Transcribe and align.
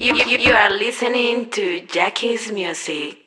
You, 0.00 0.14
you, 0.14 0.38
you 0.38 0.52
are 0.52 0.70
listening 0.70 1.50
to 1.50 1.80
Jackie's 1.80 2.52
Music. 2.52 3.18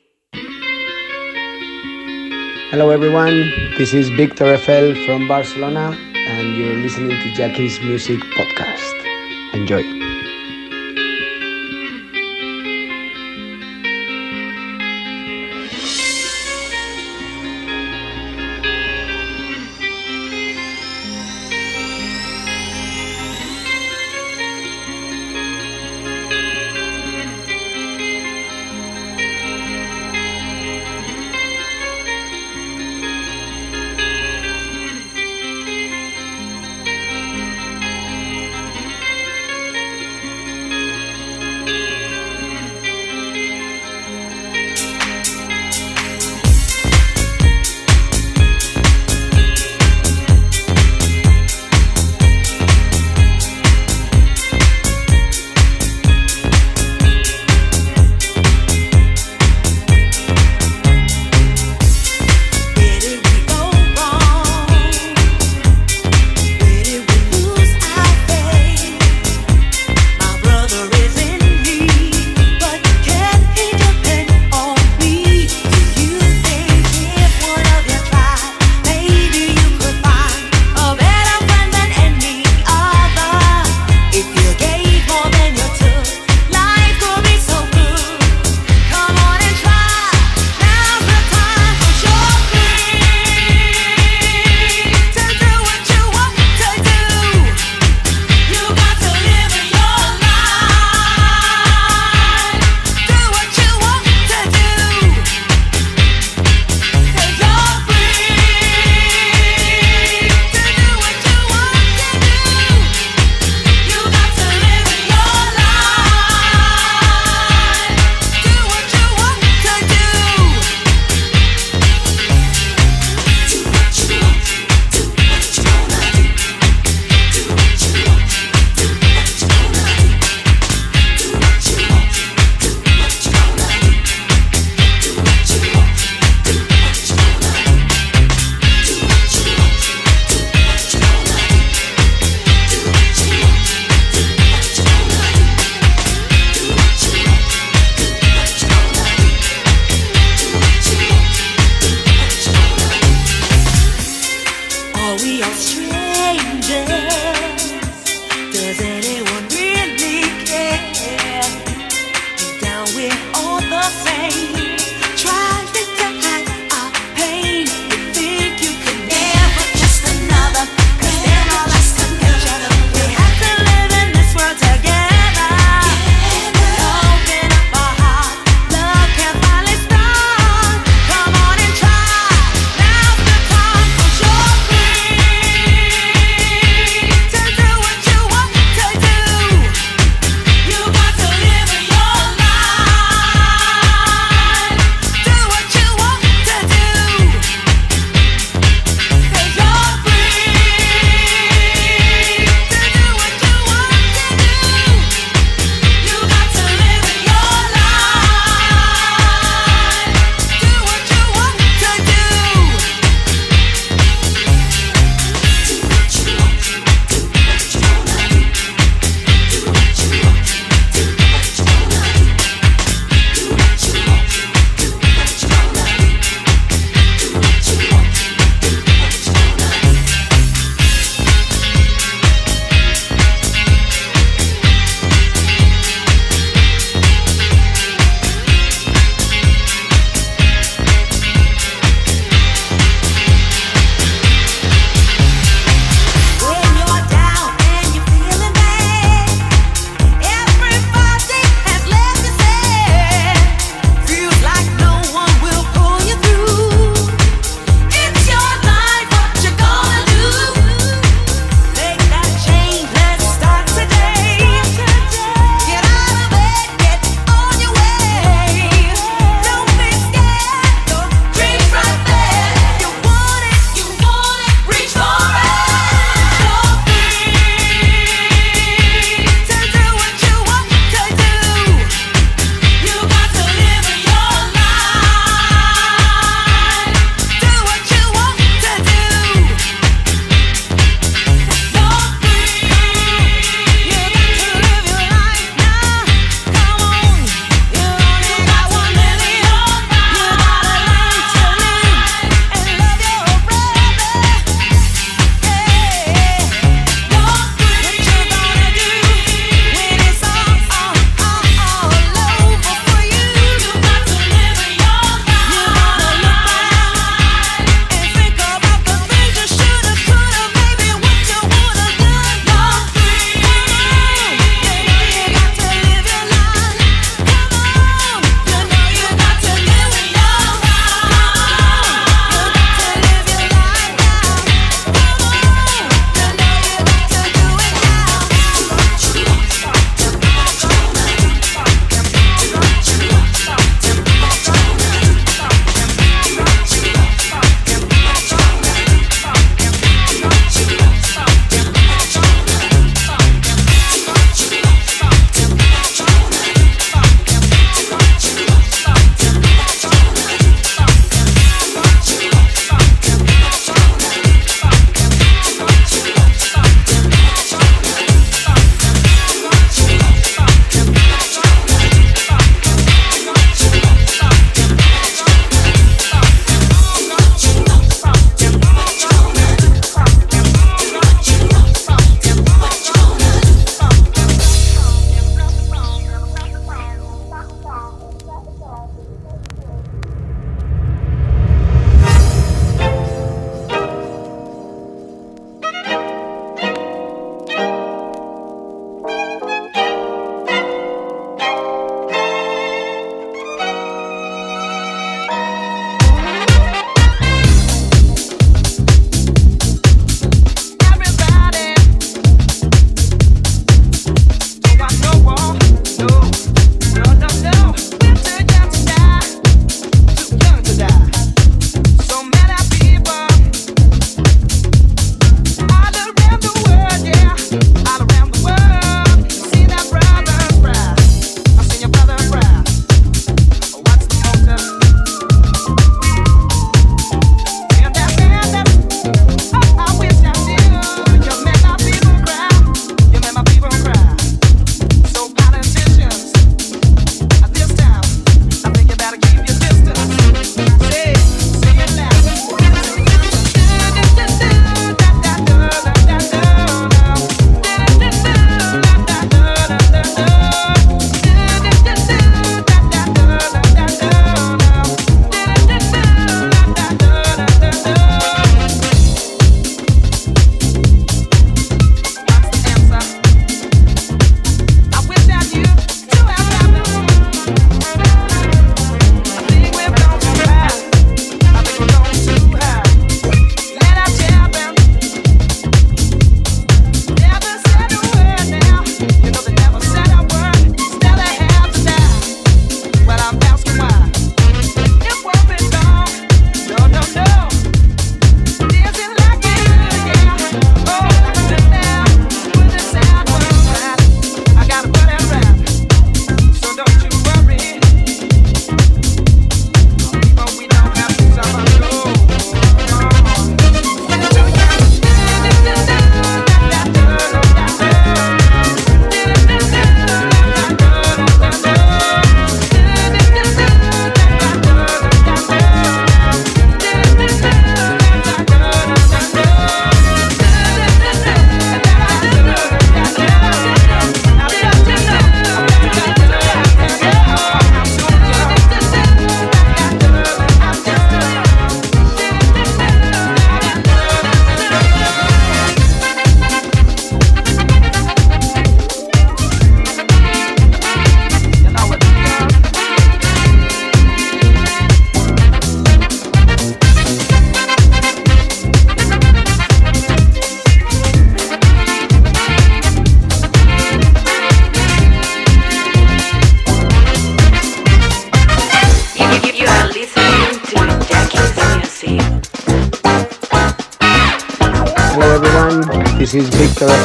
Hello 2.70 2.88
everyone, 2.88 3.52
this 3.76 3.92
is 3.92 4.08
Victor 4.08 4.46
Eiffel 4.54 4.94
from 5.04 5.28
Barcelona 5.28 5.94
and 6.14 6.56
you're 6.56 6.76
listening 6.76 7.10
to 7.10 7.34
Jackie's 7.34 7.78
Music 7.80 8.20
Podcast. 8.20 9.52
Enjoy. 9.52 9.82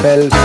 Victor 0.08 0.37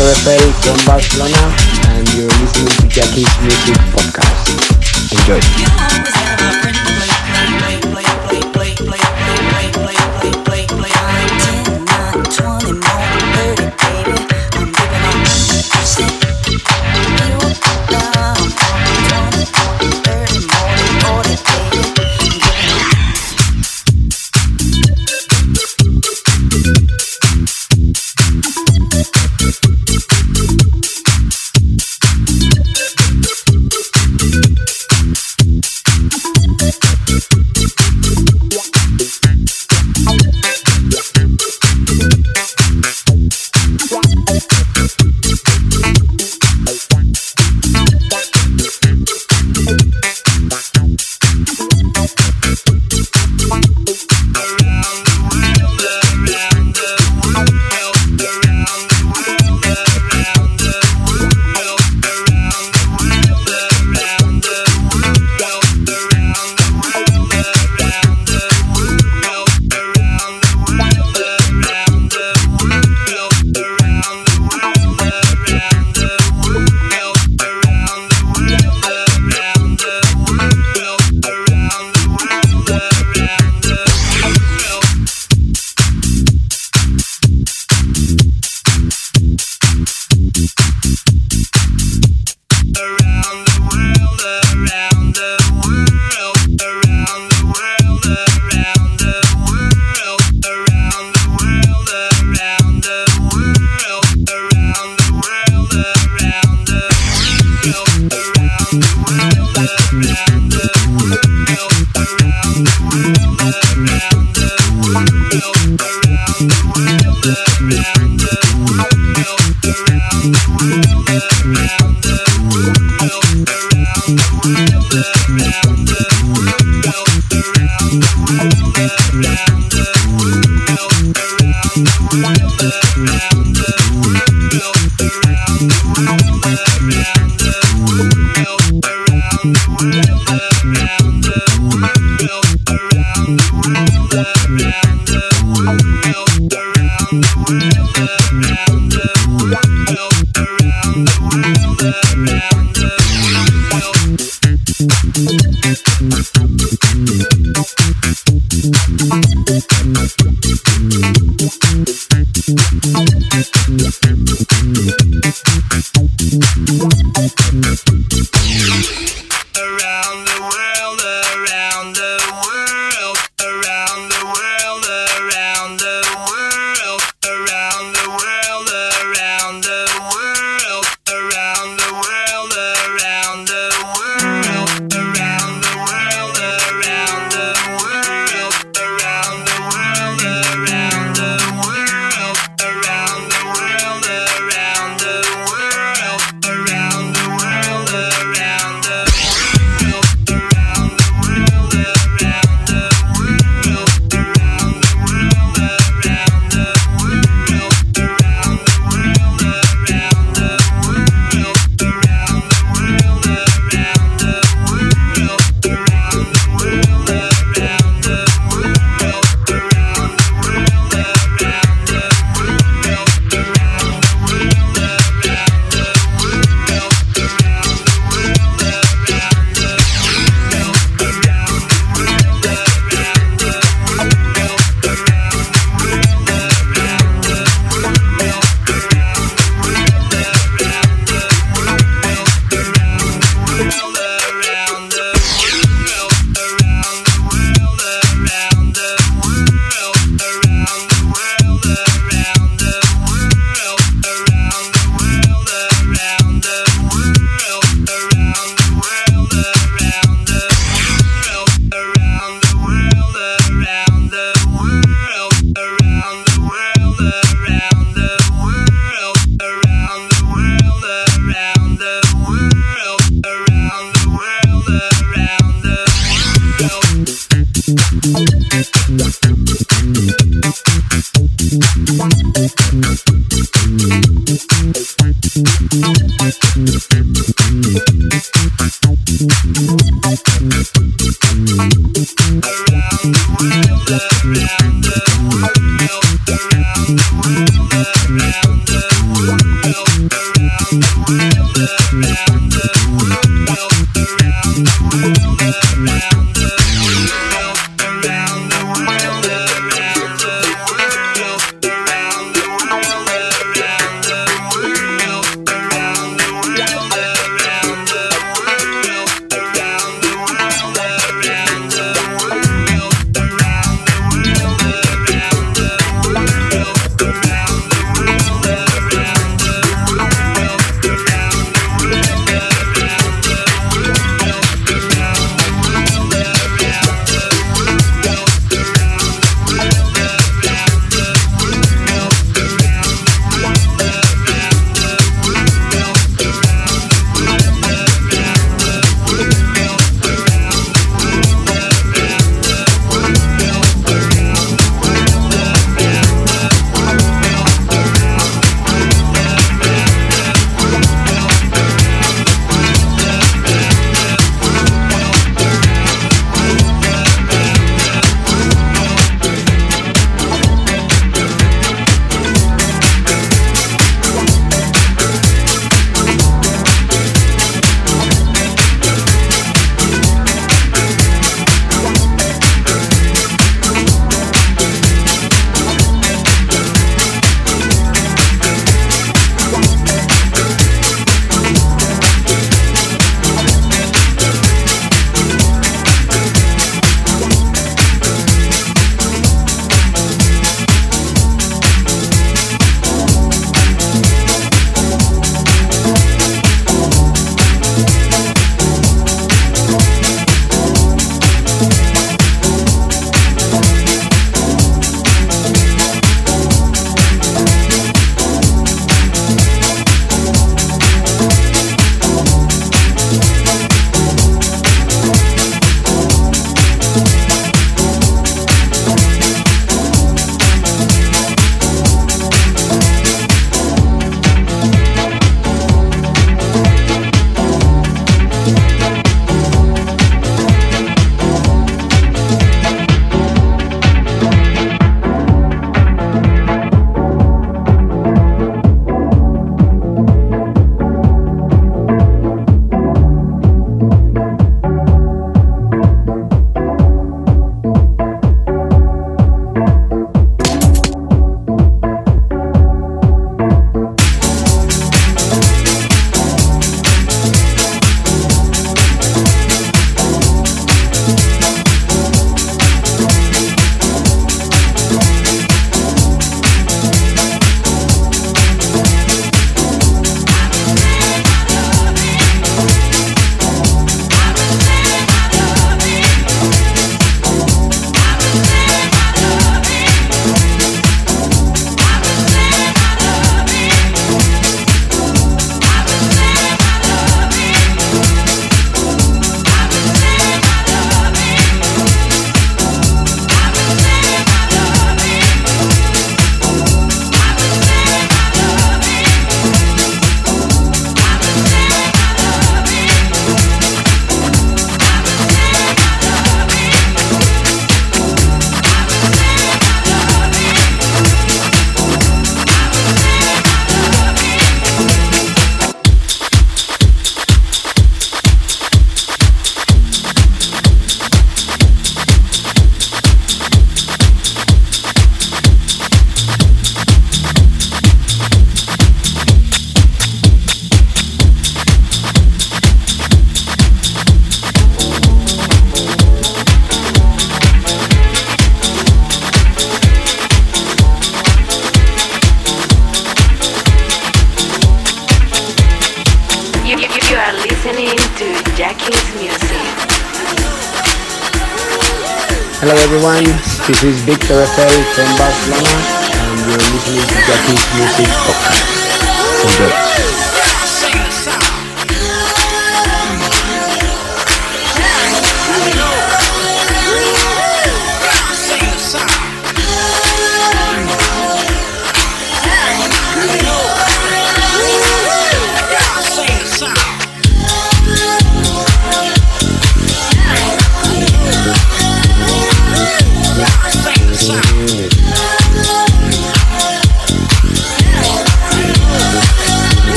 Eiffel 0.00 0.52
from 0.62 0.86
Barcelona, 0.86 1.56
and 1.88 2.08
you're 2.14 2.28
listening 2.38 2.68
to 2.68 2.88
Jackie's 2.88 3.40
Music 3.42 3.74
Podcast. 3.92 5.10
Enjoy. 5.12 5.67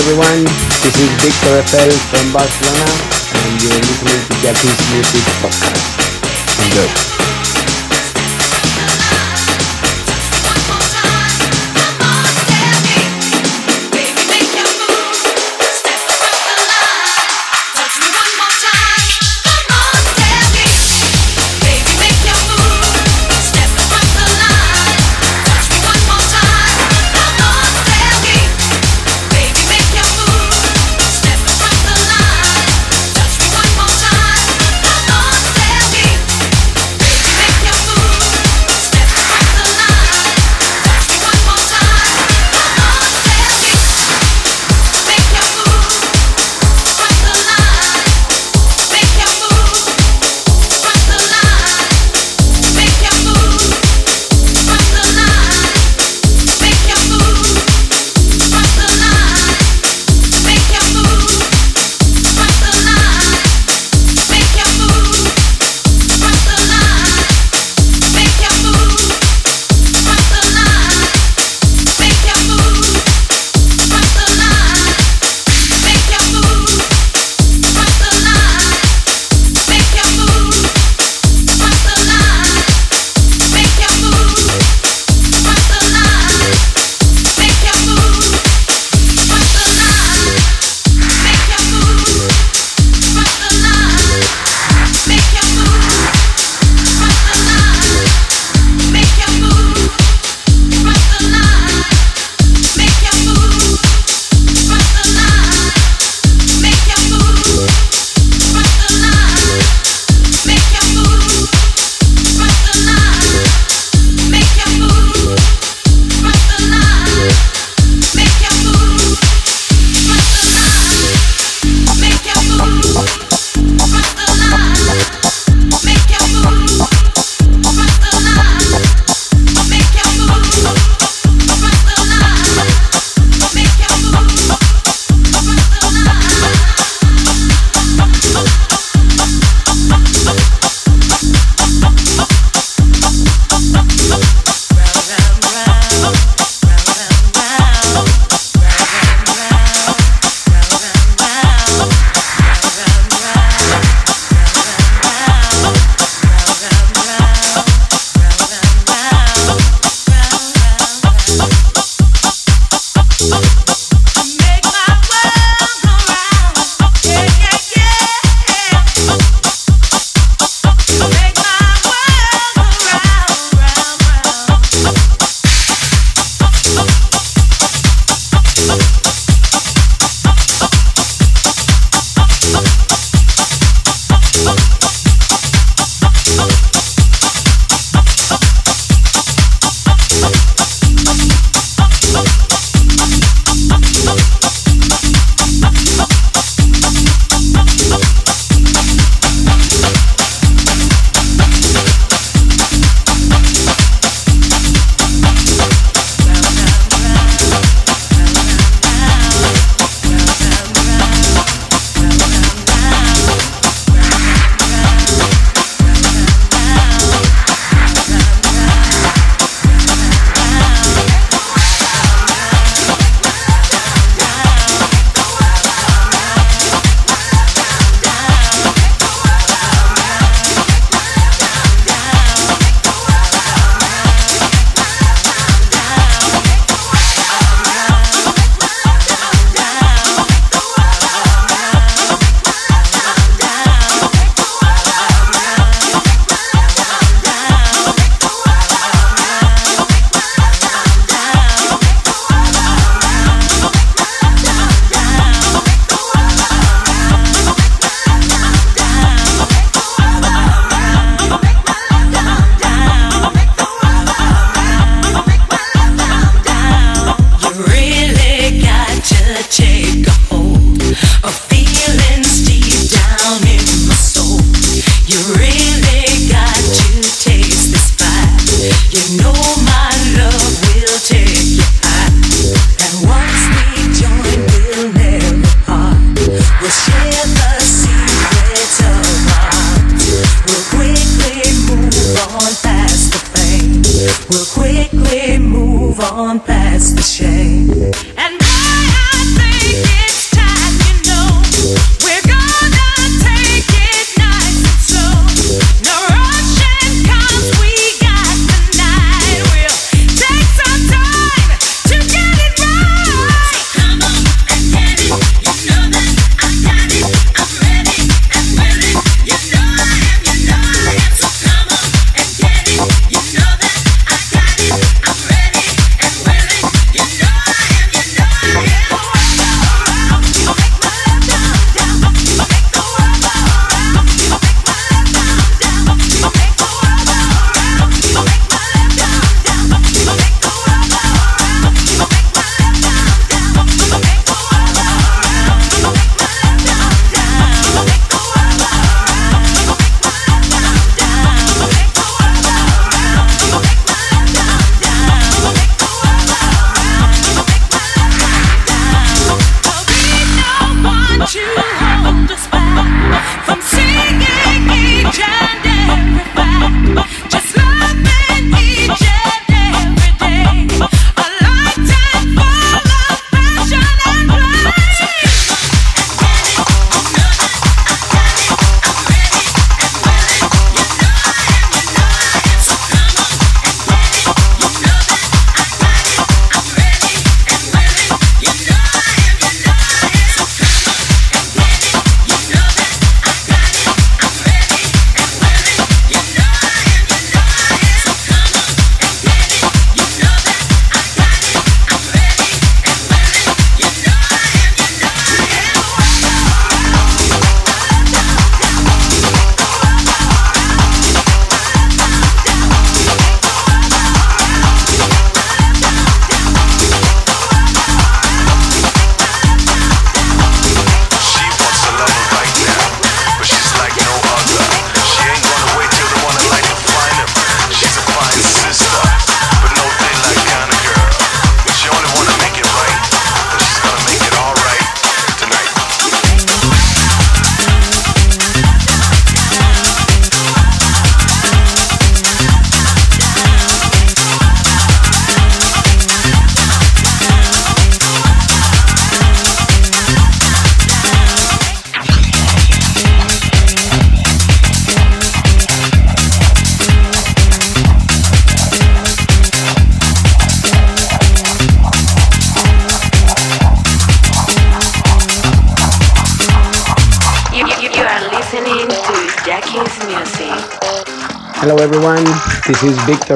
Everyone, 0.00 0.44
this 0.80 0.96
is 0.96 1.10
Victor 1.20 1.58
Eiffel 1.60 1.90
from 2.08 2.32
Barcelona 2.32 2.88
and 3.44 3.62
you're 3.62 3.76
listening 3.76 4.20
to 4.28 4.34
Jackie's 4.40 4.80
Music 4.92 5.24
Podcast. 5.42 6.64
Enjoy. 6.64 7.09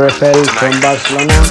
Is 0.07 0.49
from 0.51 0.79
Barcelona 0.83 1.44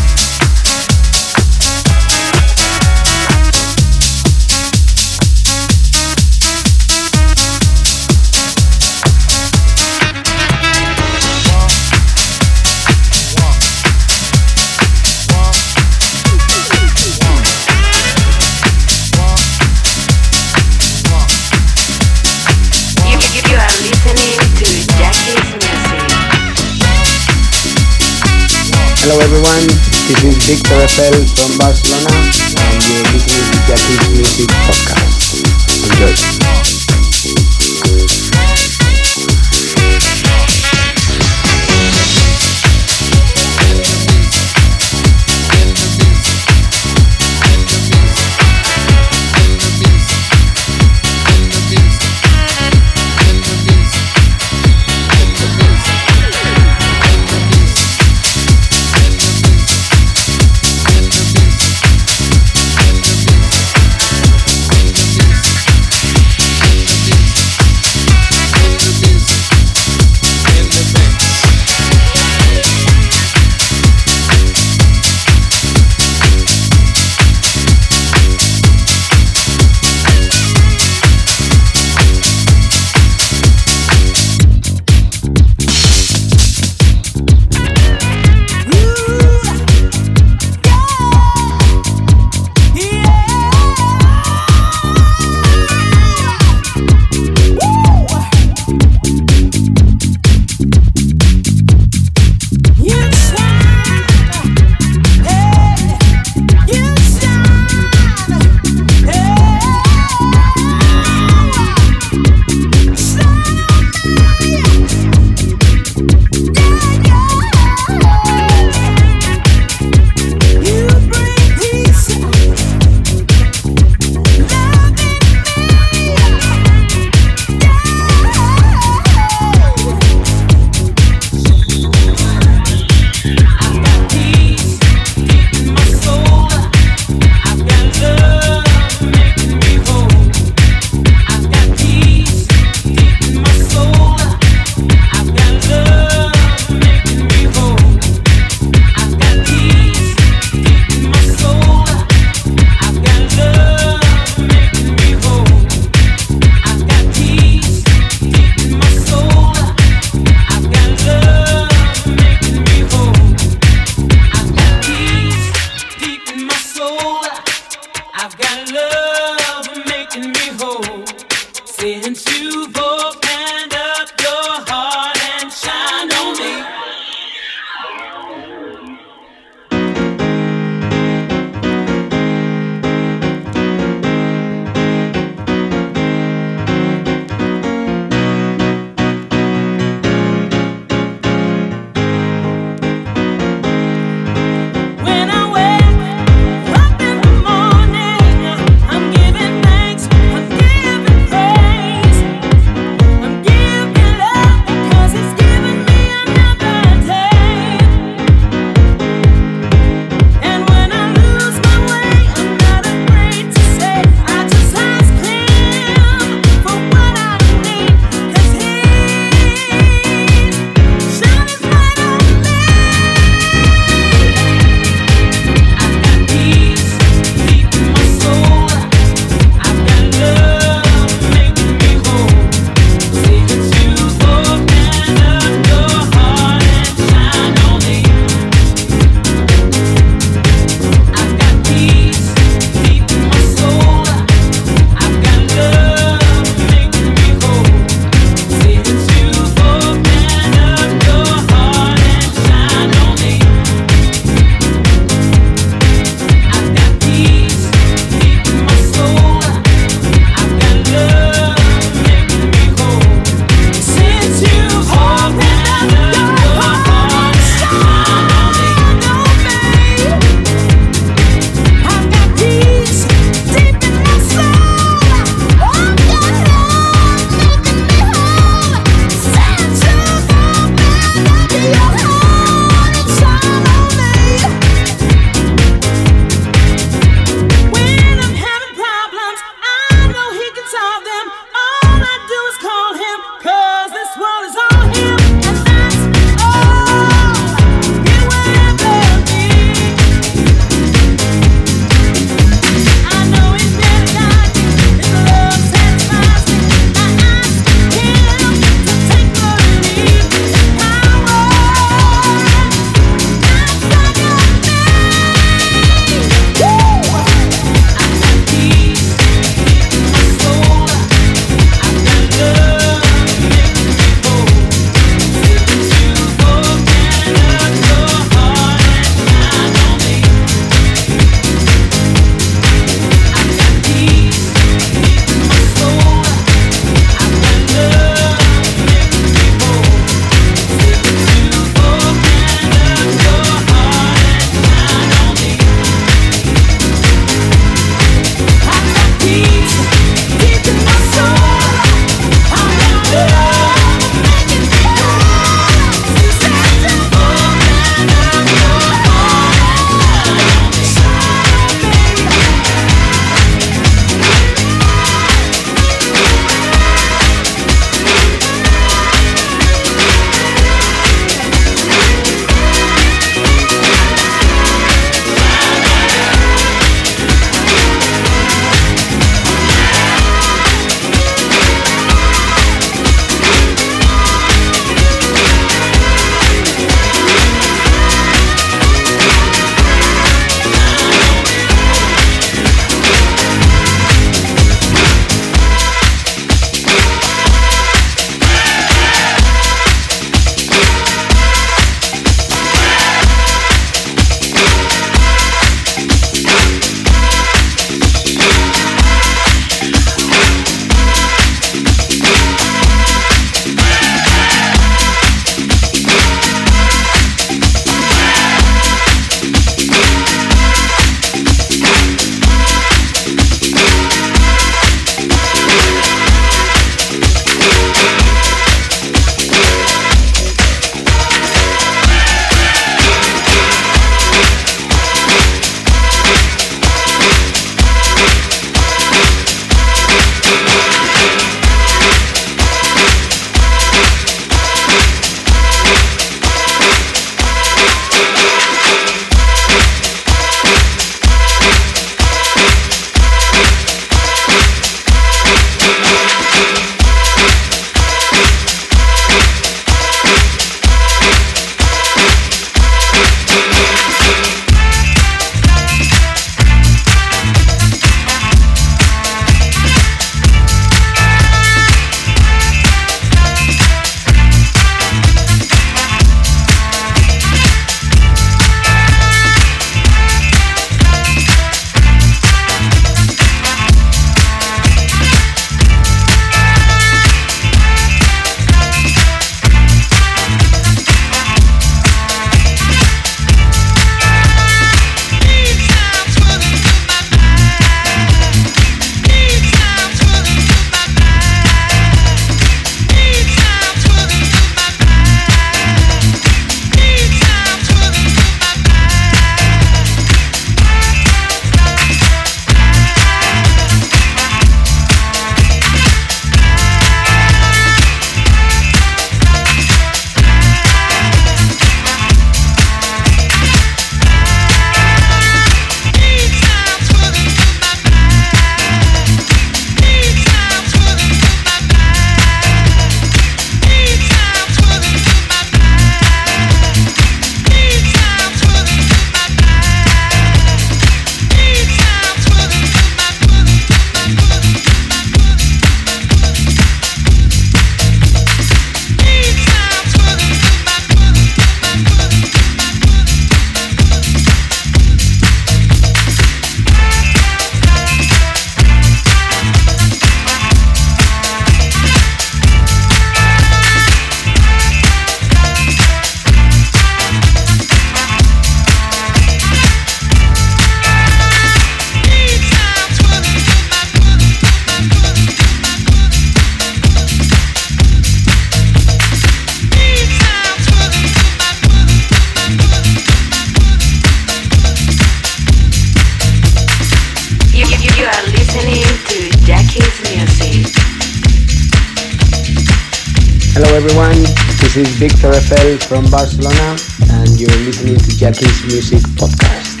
is 595.00 595.08
Victor 595.16 595.48
Eiffel 595.48 595.96
from 595.98 596.30
Barcelona 596.30 596.96
and 597.30 597.58
you're 597.58 597.70
listening 597.84 598.18
to 598.18 598.36
Jackie's 598.36 598.82
Music 598.84 599.20
Podcast. 599.36 600.00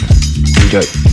Enjoy. 0.64 1.09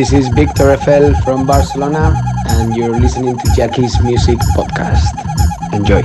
This 0.00 0.14
is 0.14 0.28
Victor 0.28 0.70
Eiffel 0.70 1.12
from 1.24 1.46
Barcelona, 1.46 2.18
and 2.48 2.74
you're 2.74 2.98
listening 2.98 3.38
to 3.38 3.54
Jackie's 3.54 4.00
Music 4.02 4.38
Podcast. 4.56 5.12
Enjoy. 5.74 6.02